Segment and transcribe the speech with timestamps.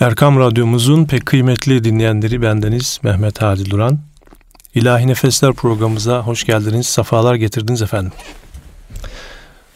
[0.00, 3.98] Erkam Radyomuzun pek kıymetli dinleyenleri bendeniz Mehmet Hadi Duran.
[4.74, 8.12] İlahi Nefesler programımıza hoş geldiniz, safalar getirdiniz efendim.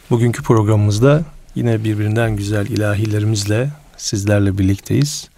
[0.09, 1.21] Bugünkü programımızda
[1.55, 5.29] yine birbirinden güzel ilahilerimizle sizlerle birlikteyiz.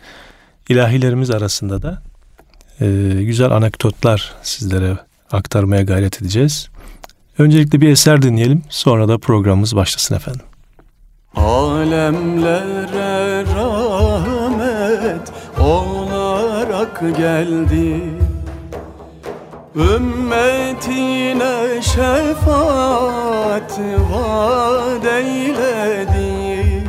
[0.69, 2.01] İlahilerimiz arasında da
[2.81, 2.85] e,
[3.23, 4.97] güzel anekdotlar sizlere
[5.31, 6.69] aktarmaya gayret edeceğiz.
[7.37, 10.45] Öncelikle bir eser dinleyelim, sonra da programımız başlasın efendim.
[11.35, 13.05] Alemlere
[15.05, 18.01] rahmet olarak geldi.
[19.75, 23.79] Ümmetine şefaat
[24.11, 26.83] vaat eyledi.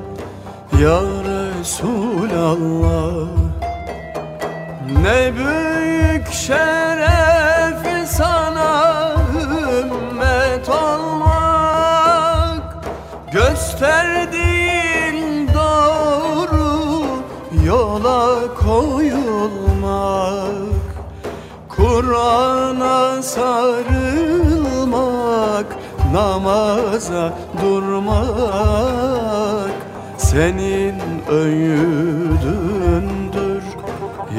[0.80, 1.00] Ya
[1.60, 3.28] Resulallah.
[5.03, 6.89] Ne büyük şeref
[22.20, 23.96] Kur'an'a sarılmak
[26.12, 27.32] Namaza
[27.62, 28.20] durmak
[30.18, 30.94] Senin
[31.30, 32.42] öğüdündür.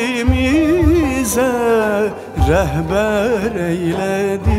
[2.49, 4.53] rehber eyledik.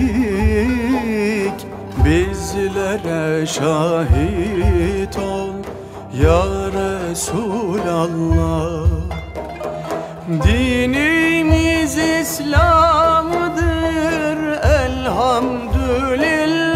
[2.06, 5.54] Bizlere şahit ol
[6.24, 8.88] ya Resulallah.
[10.44, 13.73] Dinimiz İslam'dır
[15.34, 16.74] elhamdülillah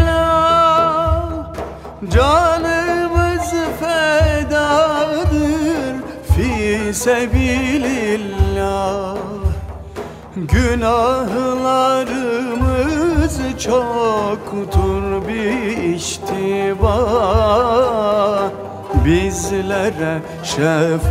[2.09, 5.35] Canımız fedadır
[6.35, 8.38] fi sebilillah.
[10.35, 10.97] Günahlarımız
[13.59, 16.97] çoktur bir iştiba
[19.06, 21.01] Bizlere şefaat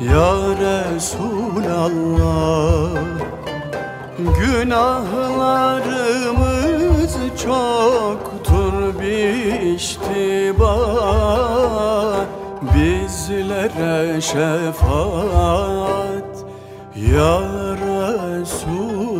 [0.00, 1.90] ya Resulallah
[4.40, 5.40] Günahlarımız
[7.42, 10.76] çoktur bir iştiba
[12.62, 15.70] Bizlere şefaat
[16.96, 17.40] ya
[18.40, 19.10] Resulallah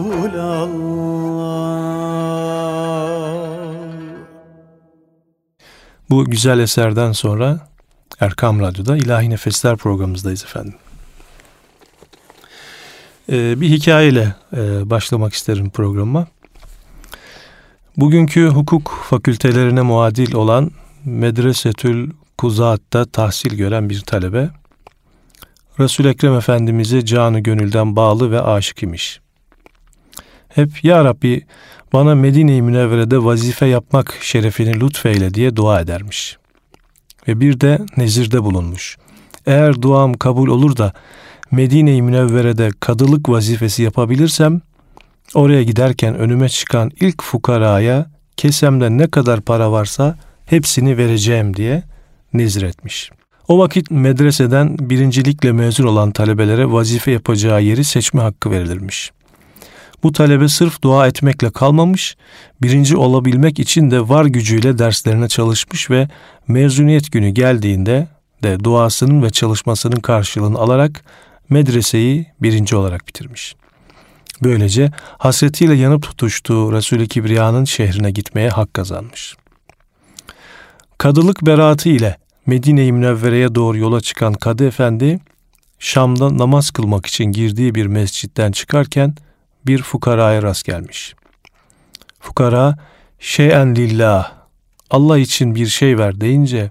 [6.11, 7.59] Bu güzel eserden sonra
[8.21, 10.75] Erkam Radyo'da İlahi Nefesler programımızdayız efendim.
[13.31, 16.27] Ee, bir hikayeyle e, başlamak isterim programıma.
[17.97, 20.71] Bugünkü hukuk fakültelerine muadil olan
[21.05, 24.51] Medresetül Kuzaat'ta tahsil gören bir talebe,
[25.81, 29.21] resul Ekrem Efendimiz'e canı gönülden bağlı ve aşık imiş.
[30.49, 31.47] Hep Ya Rabbi
[31.93, 36.39] bana Medine-i Münevvere'de vazife yapmak şerefini lütfeyle diye dua edermiş.
[37.29, 38.97] Ve bir de nezirde bulunmuş.
[39.47, 40.93] Eğer duam kabul olur da
[41.51, 44.61] Medine-i Münevvere'de kadılık vazifesi yapabilirsem,
[45.35, 48.07] oraya giderken önüme çıkan ilk fukaraya
[48.37, 51.83] kesemde ne kadar para varsa hepsini vereceğim diye
[52.33, 53.11] nezir etmiş.
[53.49, 59.13] O vakit medreseden birincilikle mezun olan talebelere vazife yapacağı yeri seçme hakkı verilirmiş.
[60.03, 62.17] Bu talebe sırf dua etmekle kalmamış,
[62.63, 66.09] birinci olabilmek için de var gücüyle derslerine çalışmış ve
[66.49, 68.09] mezuniyet günü geldiğinde
[68.43, 71.05] de duasının ve çalışmasının karşılığını alarak
[71.51, 73.55] medreseyi birinci olarak bitirmiş.
[74.43, 79.37] Böylece hasretiyle yanıp tutuştuğu Resul-i Kibriya'nın şehrine gitmeye hak kazanmış.
[80.99, 82.17] Kadılık beraatı ile
[82.47, 85.21] Medine-i Münevvere'ye doğru yola çıkan Kadı Efendi,
[85.79, 89.15] Şam'da namaz kılmak için girdiği bir mescitten çıkarken
[89.67, 91.15] bir fukaraya rast gelmiş.
[92.21, 92.77] Fukara,
[93.19, 94.33] şeyen lillah,
[94.91, 96.71] Allah için bir şey ver deyince,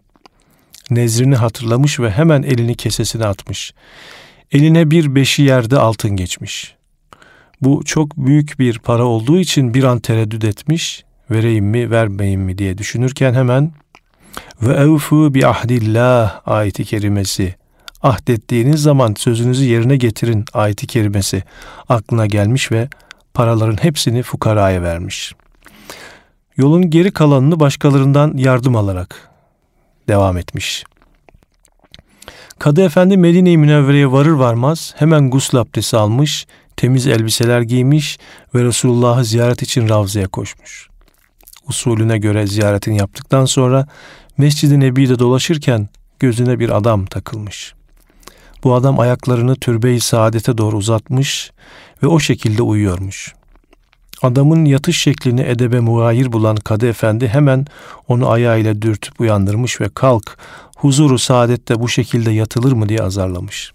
[0.90, 3.74] nezrini hatırlamış ve hemen elini kesesine atmış.
[4.52, 6.76] Eline bir beşi yerde altın geçmiş.
[7.62, 12.58] Bu çok büyük bir para olduğu için bir an tereddüt etmiş, vereyim mi vermeyeyim mi
[12.58, 13.72] diye düşünürken hemen
[14.62, 17.56] ve evfu bi ahdillah ayeti kerimesi
[18.02, 21.44] ahdettiğiniz zaman sözünüzü yerine getirin ayeti kerimesi
[21.90, 22.90] aklına gelmiş ve
[23.34, 25.34] paraların hepsini fukaraya vermiş.
[26.58, 29.30] Yolun geri kalanını başkalarından yardım alarak
[30.08, 30.84] devam etmiş.
[32.60, 36.48] Kadı Efendi Medine-i Münevvere'ye varır varmaz hemen gusül abdesti almış,
[36.78, 38.18] temiz elbiseler giymiş
[38.56, 40.90] ve Resulullah'ı ziyaret için Ravza'ya koşmuş.
[41.68, 43.88] Usulüne göre ziyaretini yaptıktan sonra
[44.38, 45.90] Mescid-i Nebi'de dolaşırken
[46.20, 47.74] gözüne bir adam takılmış.
[48.64, 51.52] Bu adam ayaklarını türbe-i saadete doğru uzatmış
[52.04, 53.34] ve o şekilde uyuyormuş.
[54.22, 57.66] Adamın yatış şeklini edebe muayir bulan Kadı Efendi hemen
[58.08, 60.38] onu ayağıyla dürtüp uyandırmış ve kalk
[60.82, 63.72] huzuru saadette bu şekilde yatılır mı diye azarlamış.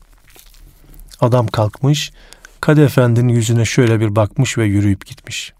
[1.20, 2.12] Adam kalkmış,
[2.60, 5.52] Kadı Efendi'nin yüzüne şöyle bir bakmış ve yürüyüp gitmiş.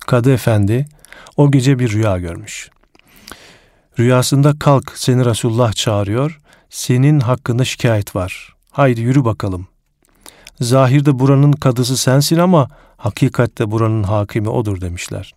[0.00, 0.86] Kadı Efendi
[1.36, 2.70] o gece bir rüya görmüş.
[3.98, 6.40] Rüyasında kalk seni Resulullah çağırıyor,
[6.70, 8.54] senin hakkında şikayet var.
[8.70, 9.68] Haydi yürü bakalım.
[10.60, 15.34] Zahirde buranın kadısı sensin ama hakikatte buranın hakimi odur demişler.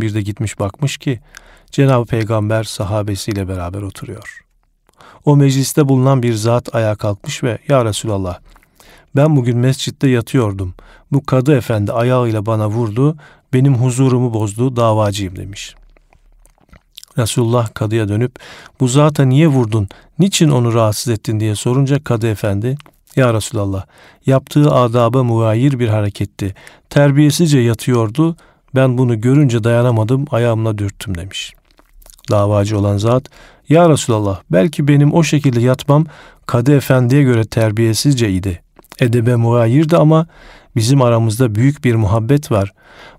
[0.00, 1.20] Bir de gitmiş bakmış ki
[1.72, 4.44] Cenab-ı Peygamber sahabesiyle beraber oturuyor.
[5.24, 8.38] O mecliste bulunan bir zat ayağa kalkmış ve Ya Resulallah
[9.16, 10.74] ben bugün mescitte yatıyordum.
[11.12, 13.16] Bu kadı efendi ayağıyla bana vurdu,
[13.52, 15.74] benim huzurumu bozdu, davacıyım demiş.
[17.18, 18.38] Resulullah kadıya dönüp
[18.80, 22.76] bu zata niye vurdun, niçin onu rahatsız ettin diye sorunca kadı efendi
[23.16, 23.84] ya Resulallah
[24.26, 26.54] yaptığı adaba muvayir bir hareketti.
[26.90, 28.36] Terbiyesizce yatıyordu.
[28.74, 31.54] Ben bunu görünce dayanamadım ayağımla dürttüm demiş.
[32.32, 33.24] Davacı olan zat
[33.68, 36.06] ya Resulallah belki benim o şekilde yatmam
[36.46, 38.62] Kadı Efendi'ye göre terbiyesizce idi.
[39.00, 40.26] Edebe muvayirdi ama
[40.76, 42.72] bizim aramızda büyük bir muhabbet var.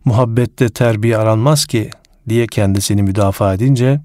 [0.06, 1.90] Muhabbette terbiye aranmaz ki
[2.30, 4.02] diye kendisini müdafaa edince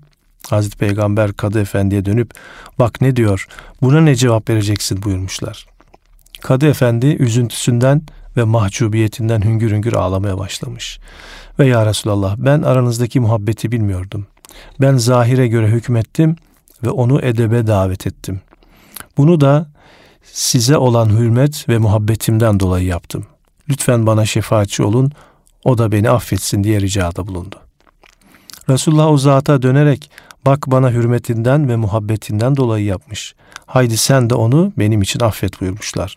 [0.51, 2.31] Hazreti Peygamber Kadı Efendi'ye dönüp
[2.79, 3.47] bak ne diyor
[3.83, 5.67] buna ne cevap vereceksin buyurmuşlar.
[6.41, 8.03] Kadı Efendi üzüntüsünden
[8.37, 11.01] ve mahcubiyetinden hüngür hüngür ağlamaya başlamış.
[11.59, 14.27] Ve ya Resulallah ben aranızdaki muhabbeti bilmiyordum.
[14.81, 16.37] Ben zahire göre hükmettim
[16.85, 18.41] ve onu edebe davet ettim.
[19.17, 19.67] Bunu da
[20.23, 23.27] size olan hürmet ve muhabbetimden dolayı yaptım.
[23.69, 25.13] Lütfen bana şefaatçi olun,
[25.65, 27.57] o da beni affetsin diye ricada bulundu.
[28.69, 30.11] Resulullah o zata dönerek
[30.47, 33.35] bak bana hürmetinden ve muhabbetinden dolayı yapmış.
[33.67, 36.17] Haydi sen de onu benim için affet buyurmuşlar.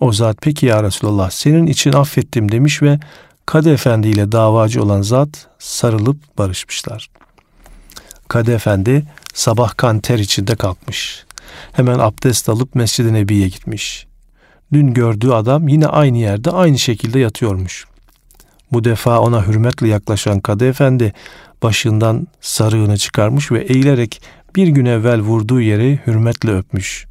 [0.00, 2.98] O zat peki ya Resulallah senin için affettim demiş ve
[3.46, 7.10] Kadı Efendi ile davacı olan zat sarılıp barışmışlar.
[8.28, 11.24] Kadı Efendi sabah kan ter içinde kalkmış.
[11.72, 14.06] Hemen abdest alıp Mescid-i Nebi'ye gitmiş.
[14.72, 17.86] Dün gördüğü adam yine aynı yerde aynı şekilde yatıyormuş.
[18.72, 21.12] Bu defa ona hürmetle yaklaşan Kadı Efendi
[21.62, 24.22] başından sarığını çıkarmış ve eğilerek
[24.56, 27.06] bir gün evvel vurduğu yeri hürmetle öpmüş.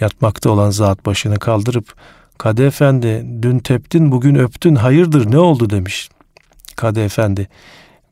[0.00, 1.94] Yatmakta olan zat başını kaldırıp
[2.38, 6.08] Kadı Efendi dün teptin bugün öptün hayırdır ne oldu demiş.
[6.76, 7.48] Kadı Efendi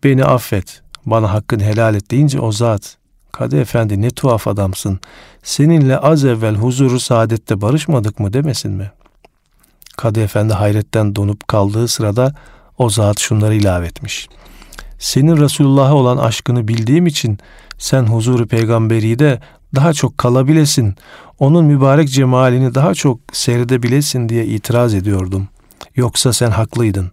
[0.04, 2.96] beni affet bana hakkını helal et deyince o zat
[3.32, 5.00] Kadı Efendi ne tuhaf adamsın
[5.42, 8.90] seninle az evvel huzuru saadette barışmadık mı demesin mi?
[9.96, 12.34] Kadı Efendi hayretten donup kaldığı sırada
[12.78, 14.28] o zat şunları ilave etmiş.
[14.98, 17.38] Senin Resulullah'a olan aşkını bildiğim için
[17.78, 19.40] sen huzuru peygamberi de
[19.74, 20.94] daha çok kalabilesin,
[21.38, 25.48] onun mübarek cemalini daha çok seyredebilesin diye itiraz ediyordum.
[25.96, 27.12] Yoksa sen haklıydın.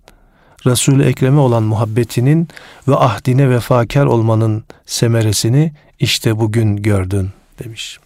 [0.65, 2.47] Resul-i Ekrem'e olan muhabbetinin
[2.87, 7.29] ve ahdine vefakar olmanın semeresini işte bugün gördün
[7.63, 7.99] demiş.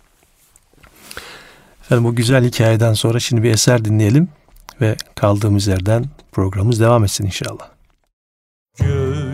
[1.81, 4.27] Efendim bu güzel hikayeden sonra şimdi bir eser dinleyelim
[4.81, 7.69] ve kaldığımız yerden programımız devam etsin inşallah.
[8.79, 9.33] Gül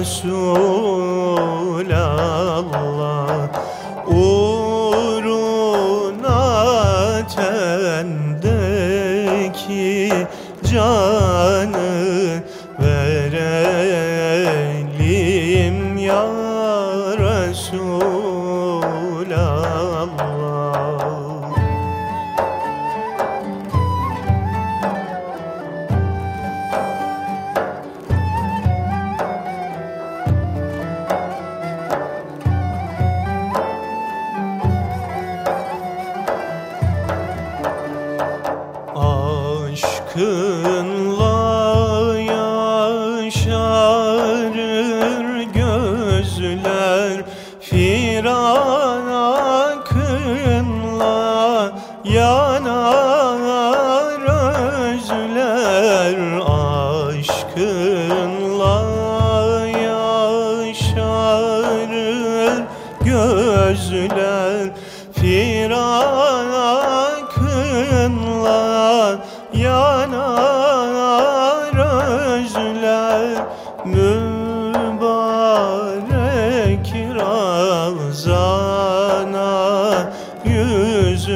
[0.00, 1.90] Resulallah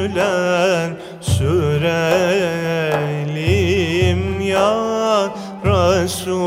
[0.05, 0.89] yüzler
[1.21, 1.61] sürelim
[4.41, 5.29] ya
[5.65, 6.45] Resulallah.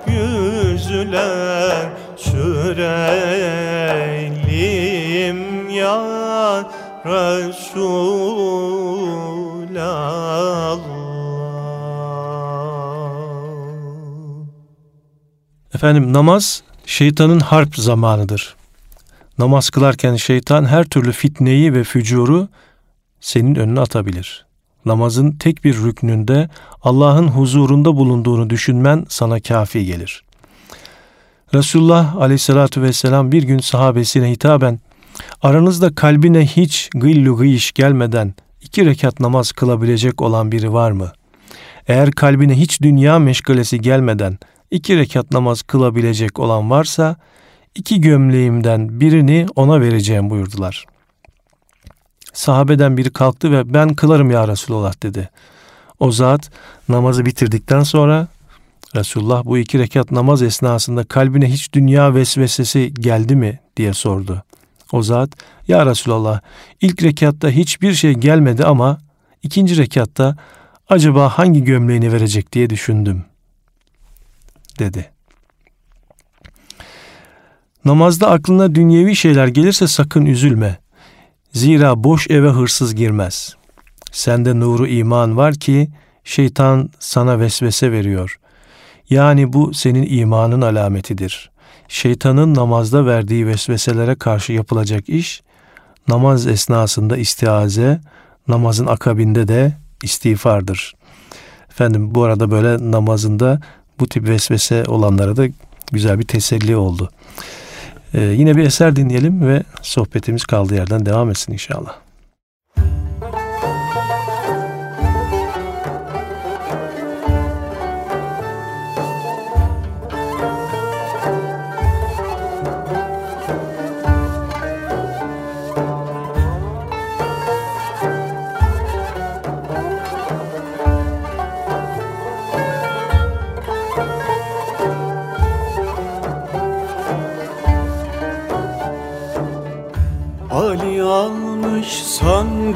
[0.07, 1.87] yüzler
[2.17, 2.91] sürelim
[5.71, 6.65] ya
[7.07, 8.46] Resulallah
[15.77, 18.57] Efendim namaz şeytanın harp zamanıdır.
[19.39, 22.49] Namaz kılarken şeytan her türlü fitneyi ve fücuru
[23.21, 24.47] senin önüne atabilir.
[24.85, 26.49] Namazın tek bir rüknünde
[26.83, 30.25] Allah'ın huzurunda bulunduğunu düşünmen sana kafi gelir.
[31.55, 34.81] Resulullah aleyhissalatü vesselam bir gün sahabesine hitaben
[35.43, 41.13] aranızda kalbine hiç gıllu gıyış gelmeden iki rekat namaz kılabilecek olan biri var mı?
[41.89, 44.39] Eğer kalbine hiç dünya meşgalesi gelmeden
[44.71, 47.17] iki rekat namaz kılabilecek olan varsa
[47.75, 50.85] iki gömleğimden birini ona vereceğim buyurdular.
[52.33, 55.31] Sahabeden biri kalktı ve ben kılarım ya Resulullah dedi.
[56.01, 56.51] O zat
[56.89, 58.29] namazı bitirdikten sonra
[58.97, 64.43] Resulullah bu iki rekat namaz esnasında kalbine hiç dünya vesvesesi geldi mi diye sordu.
[64.93, 65.31] O zat
[65.69, 66.41] ya Resulallah
[66.81, 68.99] ilk rekatta hiçbir şey gelmedi ama
[69.43, 70.37] ikinci rekatta
[70.89, 73.25] acaba hangi gömleğini verecek diye düşündüm
[74.79, 75.11] dedi.
[77.85, 80.79] Namazda aklına dünyevi şeyler gelirse sakın üzülme.
[81.53, 83.57] Zira boş eve hırsız girmez.
[84.13, 85.89] Sende nuru iman var ki
[86.25, 88.39] şeytan sana vesvese veriyor.
[89.11, 91.51] Yani bu senin imanın alametidir.
[91.89, 95.43] şeytanın namazda verdiği vesveselere karşı yapılacak iş,
[96.09, 98.01] namaz esnasında istiaze,
[98.49, 100.95] namazın akabinde de istiğfardır.
[101.71, 103.61] Efendim bu arada böyle namazında
[104.01, 105.47] bu tip vesvese olanlara da
[105.93, 107.11] güzel bir teselli oldu.
[108.15, 111.97] Ee, yine bir eser dinleyelim ve sohbetimiz kaldığı yerden devam etsin inşallah.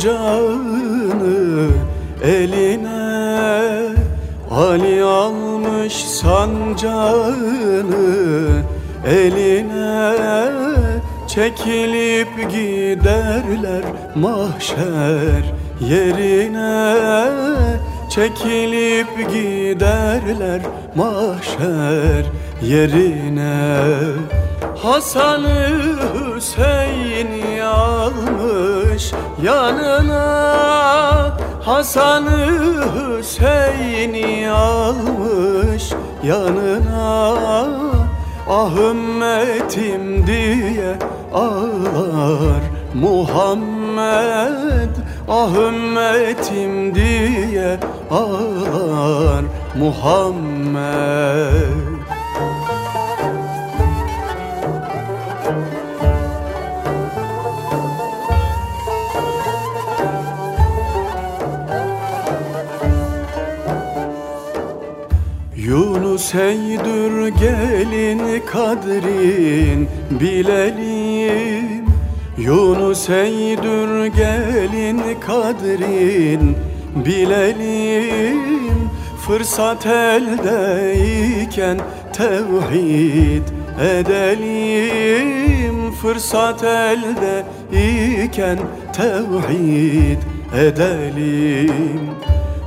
[0.00, 0.98] Sancağını
[2.22, 3.60] eline.
[4.50, 7.42] Ali almış sancağını
[9.06, 10.14] eline.
[11.28, 13.84] Çekilip giderler
[14.14, 16.96] mahşer yerine.
[18.10, 20.60] Çekilip giderler
[20.94, 22.24] mahşer
[22.62, 24.39] yerine
[24.82, 25.68] Hasan'ı
[26.14, 30.20] Hüseyin'i almış yanına.
[31.64, 32.46] Hasan'ı
[32.94, 35.92] Hüseyin'i almış
[36.24, 37.30] yanına.
[38.48, 40.98] Ah ümmetim diye
[41.34, 42.62] ağlar
[42.94, 44.90] Muhammed.
[45.28, 49.44] Ah ümmetim diye ağlar
[49.78, 51.20] Muhammed
[66.20, 71.86] Yunus eydür gelin kadrin bilelim.
[72.38, 76.56] Yunus eydür gelin kadrin
[77.06, 78.40] bilelim.
[79.26, 81.78] Fırsat eldeyken
[82.12, 83.42] tevhid
[83.80, 85.30] edelim.
[86.02, 88.58] Fırsat elde iken
[88.92, 90.18] tevhid
[90.54, 92.10] edelim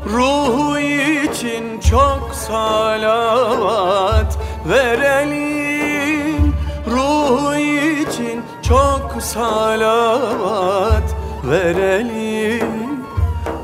[0.06, 4.38] Ruhu için çok salavat
[4.70, 6.54] verelim.
[6.88, 12.84] Ruhu için çok salavat verelim.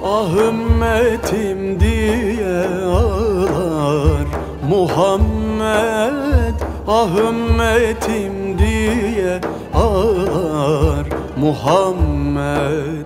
[0.04, 4.28] Ah ümmetim diye ağlar
[4.70, 6.54] Muhammed.
[6.88, 9.42] Ah ümmetim diye
[9.74, 11.06] ağlar
[11.38, 13.06] Muhammed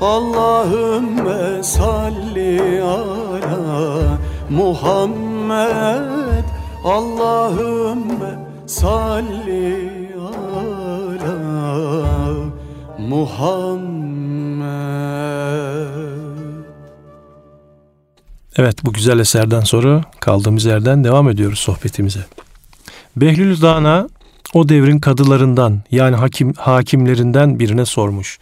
[0.00, 4.18] Allahümme salli ala
[4.50, 6.44] Muhammed
[6.84, 11.36] Allahümme salli ala
[12.98, 13.96] Muhammed
[18.56, 22.20] Evet bu güzel eserden sonra kaldığımız yerden devam ediyoruz sohbetimize.
[23.16, 24.08] Behlül Dana
[24.54, 28.38] o devrin kadılarından yani hakim, hakimlerinden birine sormuş.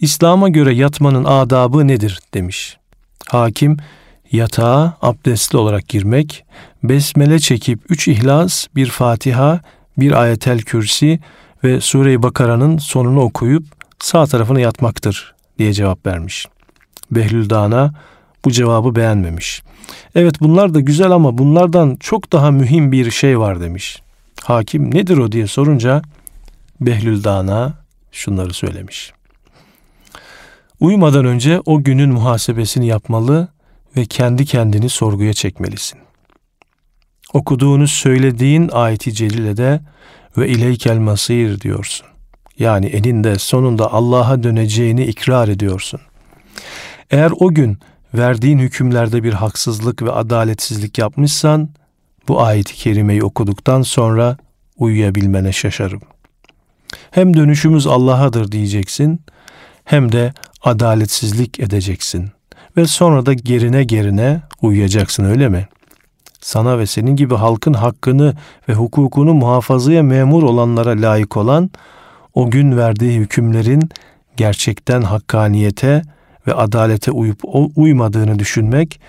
[0.00, 2.76] İslam'a göre yatmanın adabı nedir demiş.
[3.28, 3.76] Hakim
[4.32, 6.44] yatağa abdestli olarak girmek,
[6.82, 9.60] besmele çekip üç ihlas, bir Fatiha,
[9.98, 11.20] bir ayetel kürsi
[11.64, 13.64] ve Sure-i Bakara'nın sonunu okuyup
[13.98, 16.46] sağ tarafına yatmaktır diye cevap vermiş.
[17.10, 17.94] Behlül Dana
[18.44, 19.62] bu cevabı beğenmemiş.
[20.14, 24.02] Evet bunlar da güzel ama bunlardan çok daha mühim bir şey var demiş.
[24.44, 26.02] Hakim nedir o diye sorunca
[26.80, 27.74] Behlül Dana
[28.12, 29.12] şunları söylemiş.
[30.80, 33.48] Uyumadan önce o günün muhasebesini yapmalı
[33.96, 35.98] ve kendi kendini sorguya çekmelisin.
[37.32, 39.80] Okuduğunuz söylediğin ayeti celile de
[40.36, 42.06] ve ileykel masir diyorsun.
[42.58, 46.00] Yani eninde sonunda Allah'a döneceğini ikrar ediyorsun.
[47.10, 47.78] Eğer o gün
[48.14, 51.68] verdiğin hükümlerde bir haksızlık ve adaletsizlik yapmışsan,
[52.28, 54.36] bu ayeti kerimeyi okuduktan sonra
[54.76, 56.00] uyuyabilmene şaşarım.
[57.10, 59.20] Hem dönüşümüz Allah'adır diyeceksin,
[59.84, 60.32] hem de
[60.62, 62.30] adaletsizlik edeceksin
[62.76, 65.68] ve sonra da gerine gerine uyuyacaksın öyle mi?
[66.40, 68.34] Sana ve senin gibi halkın hakkını
[68.68, 71.70] ve hukukunu muhafazaya memur olanlara layık olan
[72.34, 73.90] o gün verdiği hükümlerin
[74.36, 76.02] gerçekten hakkaniyete
[76.46, 77.40] ve adalete uyup
[77.76, 79.00] uymadığını düşünmek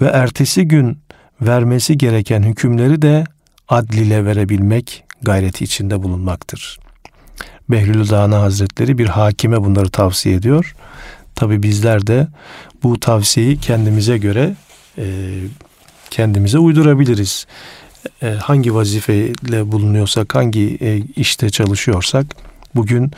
[0.00, 0.98] ve ertesi gün
[1.40, 3.24] vermesi gereken hükümleri de
[3.68, 6.78] adliyle verebilmek gayreti içinde bulunmaktır.
[7.68, 10.74] Behlül Dana Hazretleri bir hakime bunları tavsiye ediyor.
[11.34, 12.28] Tabi bizler de
[12.82, 14.54] bu tavsiyeyi kendimize göre
[14.98, 15.04] e,
[16.10, 17.46] kendimize uydurabiliriz.
[18.22, 22.26] e, hangi vazifeyle bulunuyorsak, hangi e, işte çalışıyorsak
[22.74, 23.10] bugün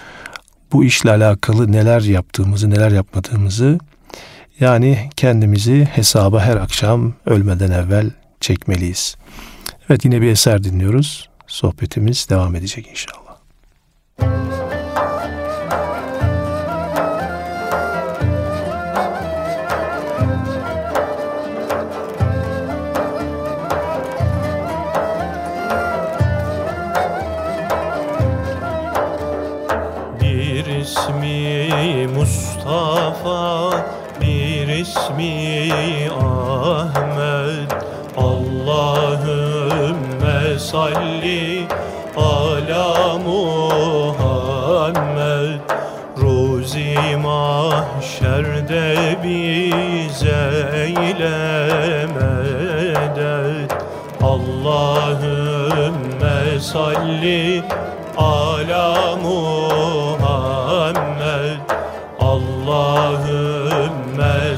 [0.72, 3.78] bu işle alakalı neler yaptığımızı, neler yapmadığımızı
[4.60, 9.16] yani kendimizi hesaba her akşam ölmeden evvel çekmeliyiz.
[9.90, 11.28] Evet yine bir eser dinliyoruz.
[11.46, 13.23] Sohbetimiz devam edecek inşallah.
[30.84, 33.72] İsmi Mustafa
[34.20, 37.72] bir ismi Ahmet.
[38.16, 39.38] Allahümme
[40.58, 41.66] salli
[42.16, 44.14] ala Muhammed
[46.20, 50.42] Ruzi mahşerde bize
[50.74, 53.72] eyle medet
[54.22, 55.40] Allahümme
[56.60, 57.62] salli
[58.16, 60.34] ala Muhammed
[62.20, 63.54] Allahümme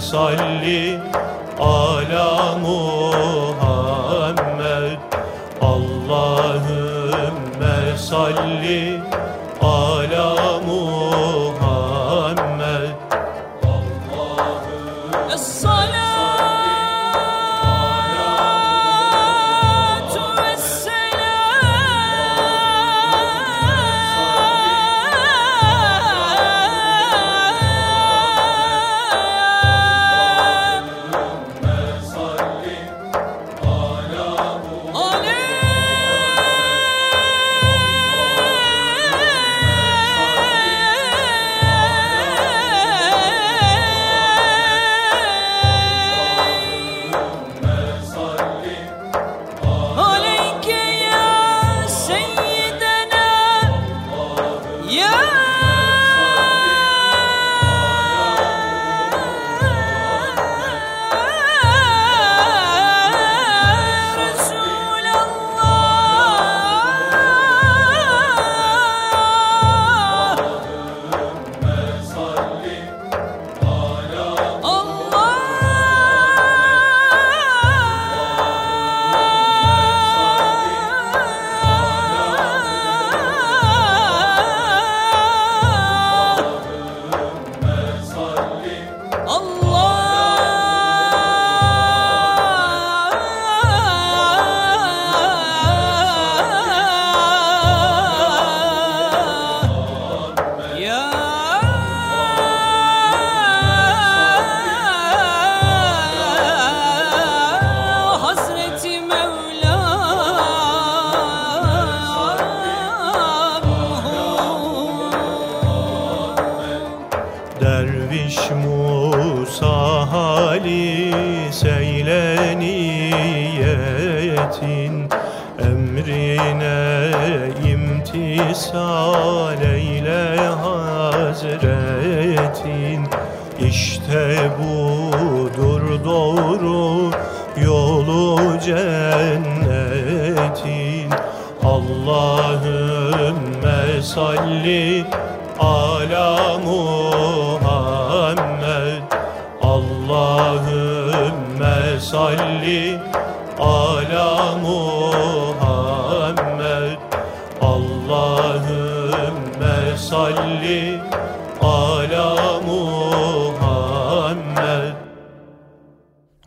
[0.01, 0.99] salli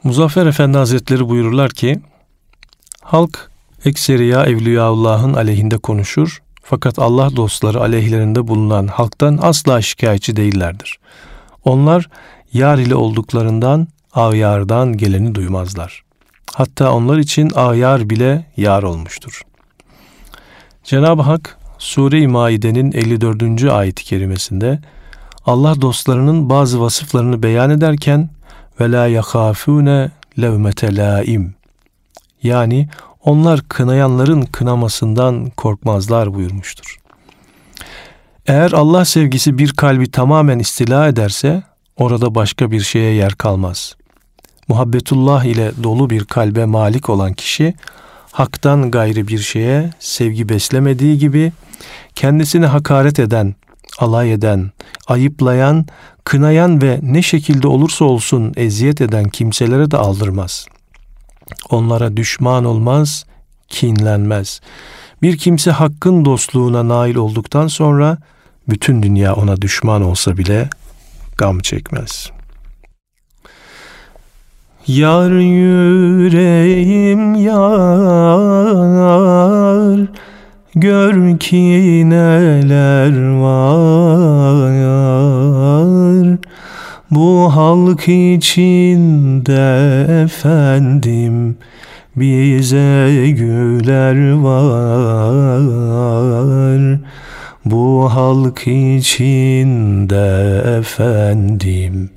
[0.04, 2.00] Muzaffer Efendi Hazretleri buyururlar ki,
[3.02, 3.52] halk
[3.86, 11.00] ekseriya Evliyaullah'ın aleyhinde konuşur fakat Allah dostları aleyhlerinde bulunan halktan asla şikayetçi değillerdir.
[11.66, 12.10] Onlar
[12.54, 16.04] yar ile olduklarından ağyardan geleni duymazlar.
[16.54, 19.42] Hatta onlar için ağyar bile yar olmuştur.
[20.84, 23.64] Cenab-ı Hak Sure-i Maide'nin 54.
[23.64, 24.80] ayet-i kerimesinde
[25.46, 28.30] Allah dostlarının bazı vasıflarını beyan ederken
[28.80, 31.56] ve la yakafune levmete laim.
[32.44, 32.90] Yani
[33.24, 37.00] onlar kınayanların kınamasından korkmazlar buyurmuştur.
[38.48, 41.64] Eğer Allah sevgisi bir kalbi tamamen istila ederse
[41.98, 43.96] orada başka bir şeye yer kalmaz.
[44.70, 47.74] Muhabbetullah ile dolu bir kalbe malik olan kişi
[48.32, 51.52] haktan gayrı bir şeye sevgi beslemediği gibi
[52.16, 53.56] kendisini hakaret eden,
[54.00, 54.72] alay eden,
[55.08, 55.86] ayıplayan,
[56.24, 60.66] kınayan ve ne şekilde olursa olsun eziyet eden kimselere de aldırmaz.
[61.70, 63.26] Onlara düşman olmaz,
[63.68, 64.62] kinlenmez.
[65.22, 68.18] Bir kimse hakkın dostluğuna nail olduktan sonra
[68.70, 70.70] bütün dünya ona düşman olsa bile
[71.38, 72.39] gam çekmez.
[74.90, 77.60] Yar yüreğim yar
[80.76, 84.80] Gör ki neler var.
[87.12, 91.58] Bu halk içinde efendim
[92.16, 95.60] Bize güler var.
[97.66, 102.10] Bu halk içinde efendim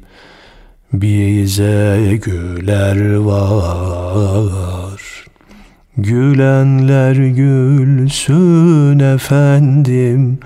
[0.93, 5.03] bize güler var.
[5.97, 10.39] Gülenler gülsün efendim,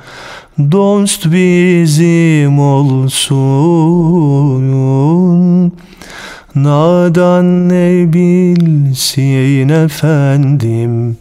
[0.72, 3.36] dost bizim olsun.
[6.54, 11.16] Nadan ne bilsin efendim,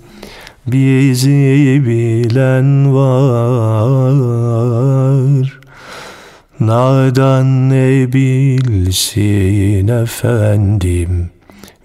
[0.68, 4.06] bizi bilen var.
[6.60, 11.30] Nadan ne bilsin efendim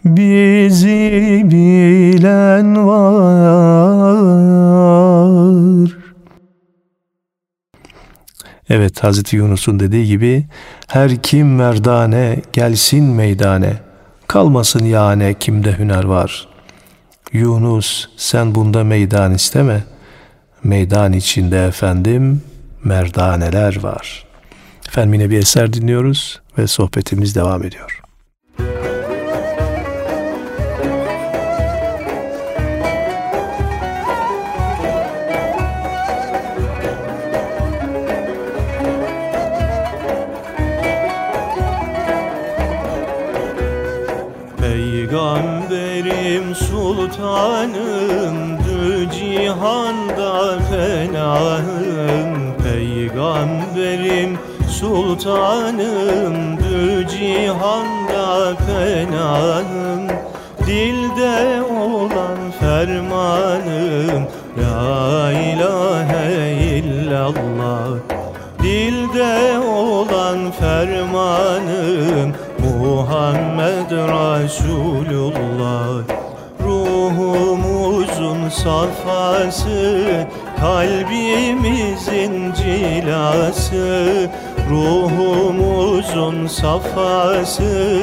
[0.04, 4.30] Bizi bilen var
[8.68, 10.46] Evet Hazreti Yunus'un dediği gibi
[10.87, 13.72] her kim merdane gelsin meydane
[14.26, 16.48] kalmasın yani kimde hüner var.
[17.33, 19.85] Yunus sen bunda meydan isteme
[20.64, 22.42] meydan içinde efendim
[22.85, 24.29] merdaneler var.''
[24.90, 28.00] Efendim yine bir eser dinliyoruz ve sohbetimiz devam ediyor.
[44.61, 47.90] Peygamberim sultanımdı
[49.11, 54.49] cihanda fenahım Peygamberim
[54.80, 56.68] sultanımdı
[57.08, 60.08] cihanda fenahım
[60.66, 64.22] Dilde olan fermanım
[64.58, 67.88] La ilahe illallah.
[68.62, 75.00] Dilde olan fermanım Muhammed Resulullah
[76.64, 80.26] Ruhumuzun safası
[80.60, 84.30] Kalbimizin cilası
[84.70, 88.00] Ruhumuzun safası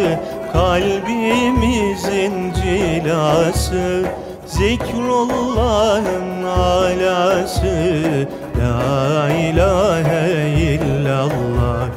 [0.53, 4.03] Kalbimizin cilası.
[4.45, 8.27] Zikrullah'ın alası
[8.59, 11.87] La ilahe illallah.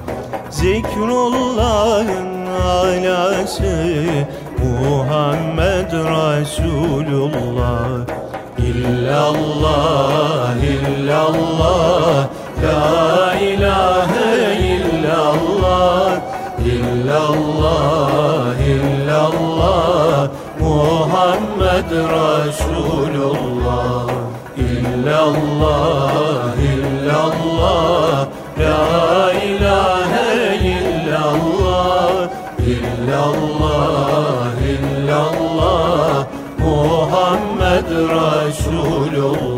[0.51, 4.07] Zikrullah'ın alası
[4.59, 8.07] Muhammed Resulullah
[8.59, 12.29] İllallah, illallah
[12.63, 14.50] La ilahe
[15.11, 20.29] illallah İllallah, illallah.
[20.61, 23.27] Muhammed Resulullah.
[24.57, 26.13] İllallah,
[26.71, 28.29] illallah.
[28.59, 30.31] La ilahe
[30.77, 32.29] illallah.
[32.61, 36.27] İllallah, illallah.
[36.59, 39.50] Muhammed Resulullah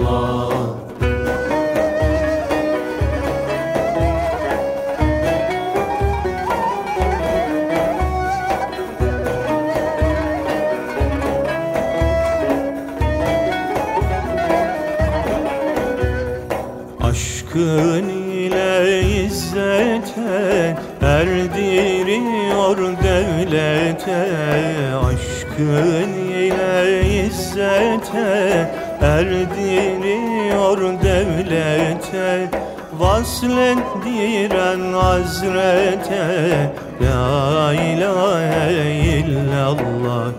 [23.93, 32.51] devlete Aşkın ile izzete erdiriyor devlete.
[32.99, 36.71] Vaslettiren hazrete
[37.03, 40.33] La ilahe illallah.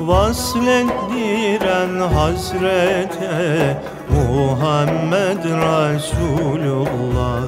[0.00, 3.76] Vaslettiren hazrete
[4.10, 7.42] Muhammed Resulullah.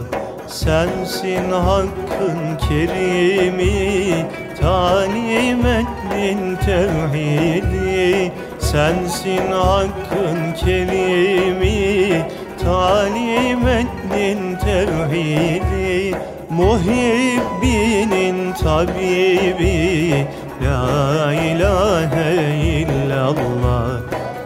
[0.47, 2.39] Sensin hakkın
[2.69, 4.27] kerimi
[4.61, 12.23] Talim ettin tevhidi Sensin hakkın kerimi
[12.65, 16.15] Talim ettin tevhidi
[16.51, 20.27] Muhibbinin tabibi.
[20.63, 24.01] La ilahe illallah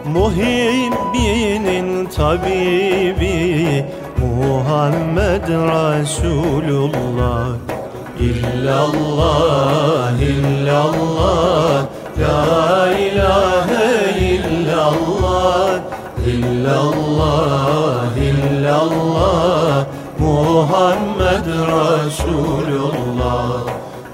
[0.05, 3.85] Muhibbinin tabibi.
[4.17, 7.47] Muhammed Resulullah
[8.19, 11.85] İllallah, illallah
[12.19, 15.79] La ilahe illallah.
[16.27, 19.85] İllallah illallah
[20.19, 23.63] Muhammed Resulullah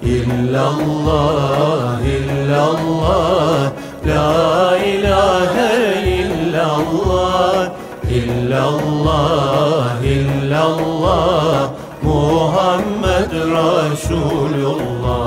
[0.02, 3.72] illallah illallah
[4.06, 5.74] la ilahe
[6.22, 7.70] illallah.
[8.10, 11.70] İllallah illallah
[12.04, 12.95] Muhammed
[13.36, 15.26] Resulullah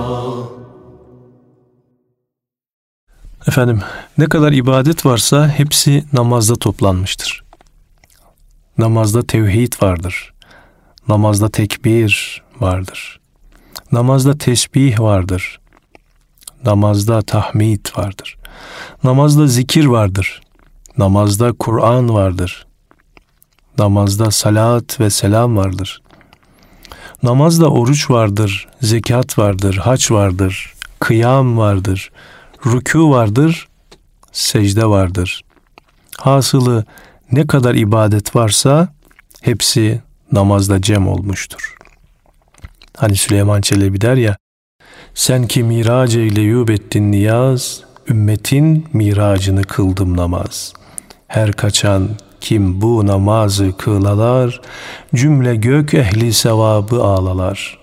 [3.48, 3.80] Efendim
[4.18, 7.44] ne kadar ibadet varsa hepsi namazda toplanmıştır.
[8.78, 10.34] Namazda tevhid vardır.
[11.08, 13.20] Namazda tekbir vardır.
[13.92, 15.60] Namazda tesbih vardır.
[16.64, 18.38] Namazda tahmid vardır.
[19.04, 20.40] Namazda zikir vardır.
[20.98, 22.66] Namazda Kur'an vardır.
[23.78, 26.02] Namazda salat ve selam vardır.
[27.22, 32.10] Namazda oruç vardır, zekat vardır, haç vardır, kıyam vardır,
[32.64, 33.68] rükû vardır,
[34.32, 35.44] secde vardır.
[36.18, 36.84] Hasılı
[37.32, 38.88] ne kadar ibadet varsa
[39.42, 40.02] hepsi
[40.32, 41.74] namazda cem olmuştur.
[42.96, 44.36] Hani Süleyman Çelebi der ya,
[45.14, 50.72] sen ki mirac eyle ettin niyaz, ümmetin miracını kıldım namaz.
[51.28, 52.08] Her kaçan
[52.40, 54.60] kim bu namazı kılalar,
[55.14, 57.78] cümle gök ehli sevabı ağlalar.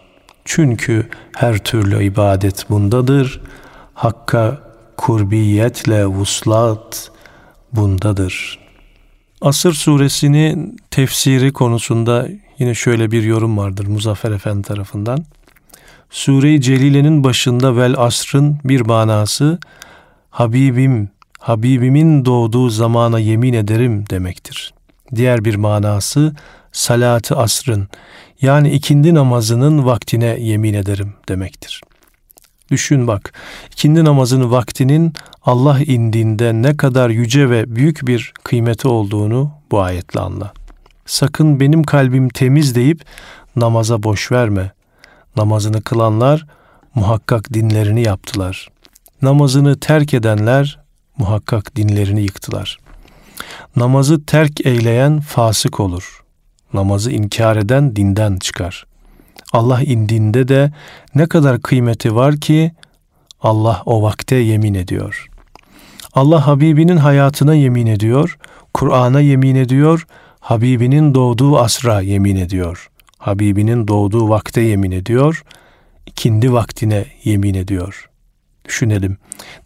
[0.45, 3.41] Çünkü her türlü ibadet bundadır,
[3.93, 4.61] Hakka
[4.97, 7.11] kurbiyetle vuslat
[7.73, 8.59] bundadır.
[9.41, 12.27] Asır suresinin tefsiri konusunda
[12.59, 15.25] yine şöyle bir yorum vardır Muzaffer Efendi tarafından.
[16.09, 19.59] Sure-i Celile'nin başında vel asrın bir manası
[20.29, 21.09] Habibim,
[21.45, 24.73] Habibimin doğduğu zamana yemin ederim demektir.
[25.15, 26.35] Diğer bir manası
[26.71, 27.87] salatı asrın
[28.41, 31.81] yani ikindi namazının vaktine yemin ederim demektir.
[32.71, 33.33] Düşün bak,
[33.71, 40.19] ikindi namazının vaktinin Allah indinde ne kadar yüce ve büyük bir kıymeti olduğunu bu ayetle
[40.19, 40.53] anla.
[41.05, 43.01] Sakın benim kalbim temiz deyip
[43.55, 44.71] namaza boş verme.
[45.35, 46.45] Namazını kılanlar
[46.95, 48.67] muhakkak dinlerini yaptılar.
[49.21, 50.84] Namazını terk edenler
[51.17, 52.77] muhakkak dinlerini yıktılar.
[53.75, 56.23] Namazı terk eyleyen fasık olur.
[56.73, 58.85] Namazı inkar eden dinden çıkar.
[59.53, 60.71] Allah indinde de
[61.15, 62.71] ne kadar kıymeti var ki
[63.41, 65.29] Allah o vakte yemin ediyor.
[66.13, 68.37] Allah Habibinin hayatına yemin ediyor,
[68.73, 70.07] Kur'an'a yemin ediyor,
[70.39, 72.89] Habibinin doğduğu asra yemin ediyor.
[73.17, 75.43] Habibinin doğduğu vakte yemin ediyor,
[76.05, 78.09] ikindi vaktine yemin ediyor.
[78.67, 79.17] Düşünelim.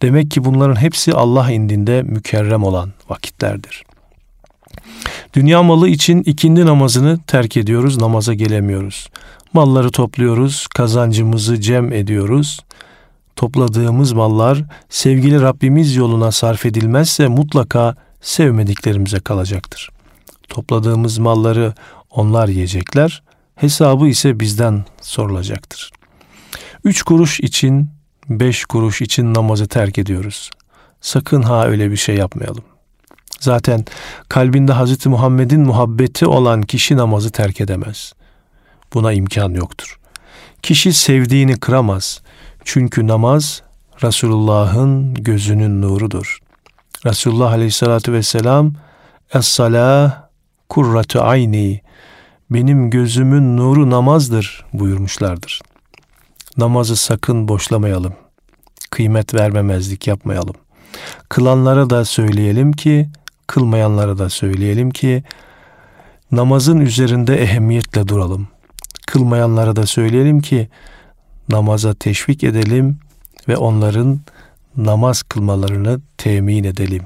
[0.02, 3.84] Demek ki bunların hepsi Allah indinde mükerrem olan vakitlerdir.
[5.34, 9.08] Dünya malı için ikindi namazını terk ediyoruz, namaza gelemiyoruz.
[9.52, 12.60] Malları topluyoruz, kazancımızı cem ediyoruz.
[13.36, 19.90] Topladığımız mallar sevgili Rabbimiz yoluna sarf edilmezse mutlaka sevmediklerimize kalacaktır.
[20.48, 21.74] Topladığımız malları
[22.10, 23.22] onlar yiyecekler,
[23.56, 25.90] hesabı ise bizden sorulacaktır.
[26.84, 27.90] Üç kuruş için,
[28.30, 30.50] beş kuruş için namazı terk ediyoruz.
[31.00, 32.64] Sakın ha öyle bir şey yapmayalım.
[33.40, 33.84] Zaten
[34.28, 35.06] kalbinde Hz.
[35.06, 38.12] Muhammed'in muhabbeti olan kişi namazı terk edemez.
[38.94, 39.98] Buna imkan yoktur.
[40.62, 42.22] Kişi sevdiğini kıramaz.
[42.64, 43.62] Çünkü namaz
[44.02, 46.38] Resulullah'ın gözünün nurudur.
[47.06, 48.72] Resulullah Aleyhisselatü Vesselam
[49.34, 50.22] Es-salah
[50.68, 51.80] kurratu ayni
[52.50, 55.60] benim gözümün nuru namazdır buyurmuşlardır.
[56.56, 58.14] Namazı sakın boşlamayalım.
[58.90, 60.54] Kıymet vermemezlik yapmayalım.
[61.28, 63.08] Kılanlara da söyleyelim ki,
[63.46, 65.24] kılmayanlara da söyleyelim ki
[66.32, 68.48] namazın üzerinde ehemmiyetle duralım.
[69.06, 70.68] Kılmayanlara da söyleyelim ki
[71.48, 72.98] namaza teşvik edelim
[73.48, 74.20] ve onların
[74.76, 77.02] namaz kılmalarını temin edelim.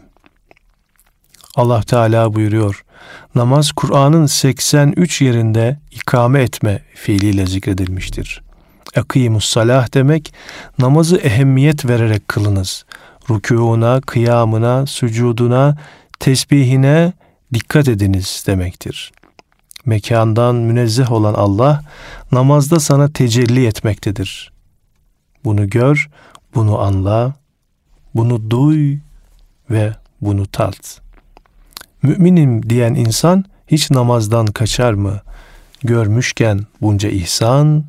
[1.57, 2.85] Allah Teala buyuruyor.
[3.35, 8.43] Namaz Kur'an'ın 83 yerinde ikame etme fiiliyle zikredilmiştir.
[8.97, 10.35] Akimus salah demek
[10.79, 12.85] namazı ehemmiyet vererek kılınız.
[13.29, 15.77] Rükûuna, kıyamına, sucuduna,
[16.21, 17.13] tesbihine
[17.55, 19.13] dikkat ediniz demektir.
[19.87, 21.83] Mekandan münezzeh olan Allah
[22.33, 24.53] namazda sana tecelli etmektedir.
[25.45, 26.11] Bunu gör,
[26.55, 27.35] bunu anla,
[28.15, 28.99] bunu duy
[29.71, 31.01] ve bunu tat.
[32.03, 35.21] Müminim diyen insan hiç namazdan kaçar mı?
[35.83, 37.85] Görmüşken bunca ihsan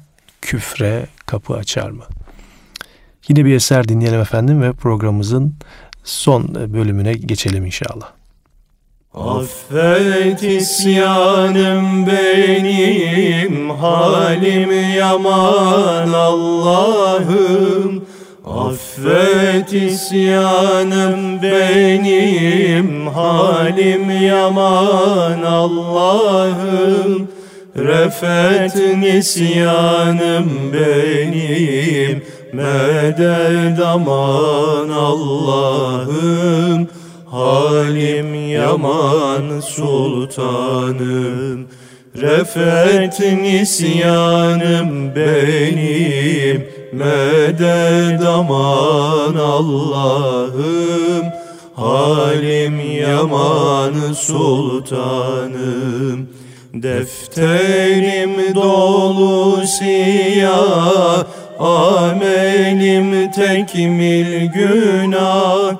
[0.45, 2.03] küfre kapı açar mı?
[3.27, 5.55] Yine bir eser dinleyelim efendim ve programımızın
[6.03, 8.11] son bölümüne geçelim inşallah.
[9.13, 18.05] Affet isyanım benim halim yaman Allah'ım
[18.45, 27.27] Affet isyanım benim halim yaman Allah'ım
[27.77, 32.21] Refet nisyanım benim
[32.53, 36.87] medet aman Allah'ım.
[37.25, 41.67] Halim yaman sultanım
[42.15, 46.63] Refet nisyanım benim
[46.93, 51.25] Medet aman Allah'ım.
[51.75, 55.55] Halim yaman sultanım
[56.83, 61.23] Defterim dolu siyah
[61.59, 65.75] Amelim tekmil günah.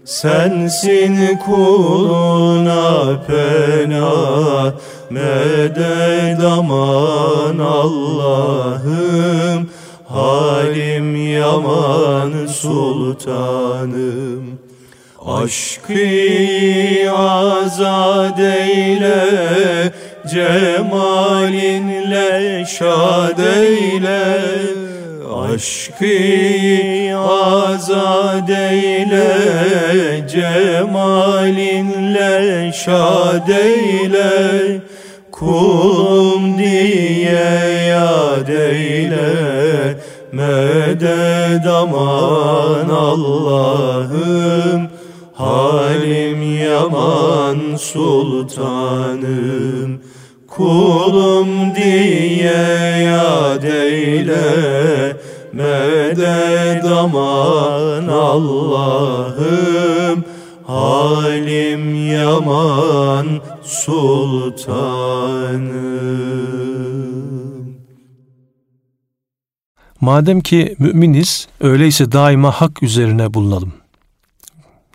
[0.05, 4.73] Sensin kuluna pena
[5.09, 8.49] Medet aman Allah'ım.
[10.07, 14.43] Halim yaman sultanım
[15.27, 16.09] Aşkı
[17.17, 19.93] azad eyle
[20.33, 21.85] Cemalinle
[22.65, 24.72] şad eyle
[25.43, 32.33] Aşkı azad eyle Cemalinle
[32.73, 33.49] şad
[35.31, 39.33] Kulum diye yad eyle
[40.31, 44.87] Medet aman Allah'ım.
[45.33, 49.23] Halim yaman sultanım.
[50.47, 55.12] Kulum diye yad eyle
[55.53, 59.43] Medet aman Allah'ım
[60.67, 65.13] Halim yaman sultanım
[70.01, 73.73] Madem ki müminiz, öyleyse daima hak üzerine bulunalım.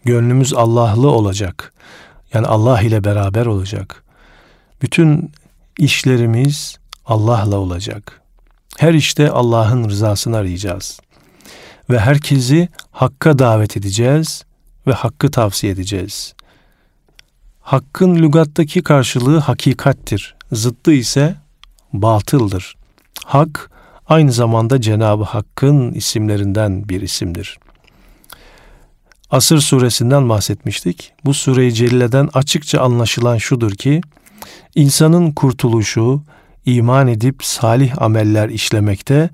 [0.04, 1.72] Gönlümüz Allah'lı olacak.
[2.34, 4.04] Yani Allah ile beraber olacak.
[4.82, 5.32] Bütün
[5.78, 8.17] işlerimiz Allah'la olacak.
[8.78, 11.00] Her işte Allah'ın rızasını arayacağız.
[11.90, 14.44] Ve herkesi hakka davet edeceğiz
[14.86, 16.34] ve hakkı tavsiye edeceğiz.
[17.60, 20.34] Hakkın lügattaki karşılığı hakikattir.
[20.52, 21.36] Zıttı ise
[21.92, 22.76] batıldır.
[23.24, 23.70] Hak
[24.06, 27.58] aynı zamanda Cenab-ı Hakk'ın isimlerinden bir isimdir.
[29.30, 31.12] Asır suresinden bahsetmiştik.
[31.24, 34.00] Bu sureyi celileden açıkça anlaşılan şudur ki,
[34.74, 36.22] insanın kurtuluşu,
[36.76, 39.30] iman edip salih ameller işlemekte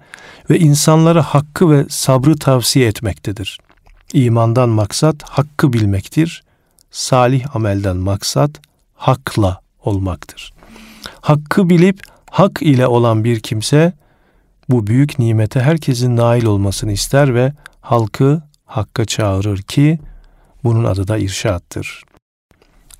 [0.51, 3.59] ve insanlara hakkı ve sabrı tavsiye etmektedir.
[4.13, 6.43] İmandan maksat hakkı bilmektir,
[6.91, 8.51] salih amelden maksat
[8.95, 10.53] hakla olmaktır.
[11.21, 13.93] Hakkı bilip hak ile olan bir kimse,
[14.69, 19.99] bu büyük nimete herkesin nail olmasını ister ve halkı hakka çağırır ki
[20.65, 22.03] bunun adı da irşattır.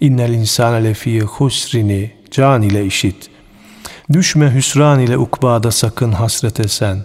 [0.01, 3.34] İnnel insane lefî husrini can ile işit.
[4.13, 6.99] Düşme hüsran ile ukbada sakın hasrete sen.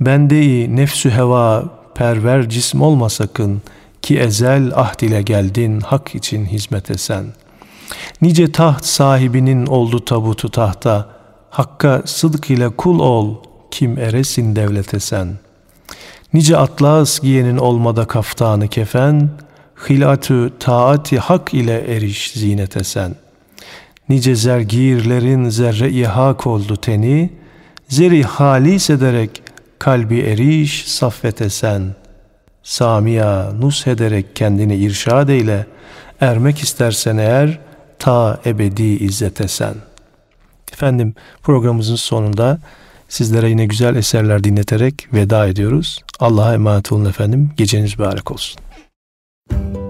[0.00, 1.64] Bendeyi nefsü heva
[1.94, 3.62] perver cism olma sakın
[4.02, 7.24] ki ezel ahd ile geldin hak için hizmete sen.
[8.22, 11.16] Nice taht sahibinin oldu tabutu tahta,
[11.50, 13.34] Hakka sıdk ile kul ol,
[13.70, 15.28] kim eresin devlete sen.
[16.32, 19.30] Nice atlas giyenin olmada kaftanı kefen,
[19.88, 23.14] Hilatü taati hak ile eriş zinete sen.
[24.08, 27.30] Nice zergirlerin zerre-i hak oldu teni,
[27.88, 29.42] Zeri halis ederek
[29.78, 31.82] kalbi eriş saffete sen.
[32.62, 35.66] Samiya nus ederek kendini irşad eyle,
[36.20, 37.58] Ermek istersen eğer
[37.98, 39.74] ta ebedi izzete sen.
[40.72, 42.58] Efendim programımızın sonunda
[43.08, 46.02] sizlere yine güzel eserler dinleterek veda ediyoruz.
[46.20, 47.50] Allah'a emanet olun efendim.
[47.56, 48.60] Geceniz mübarek olsun.
[49.50, 49.85] sultanım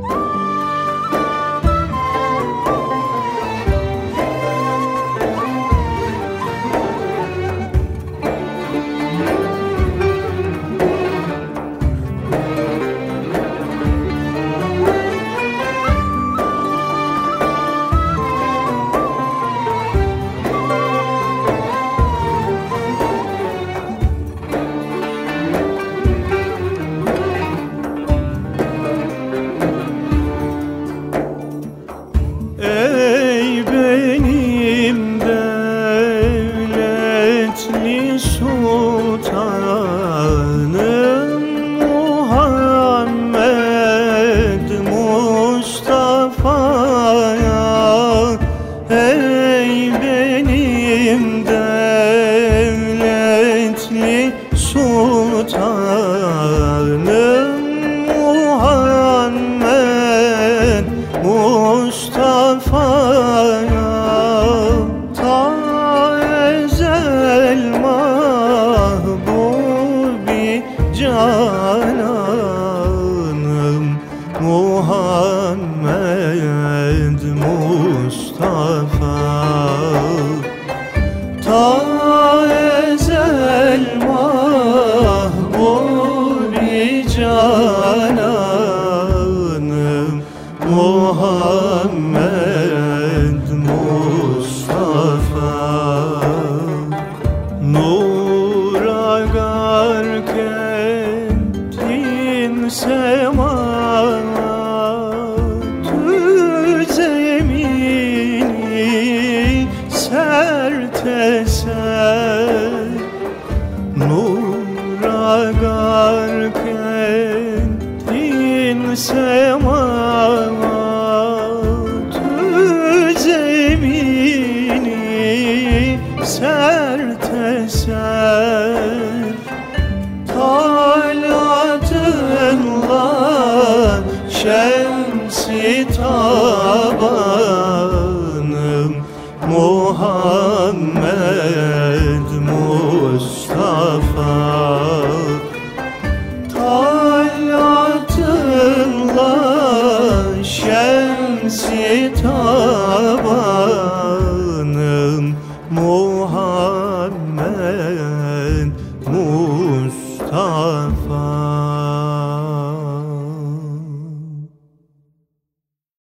[87.50, 88.35] जाना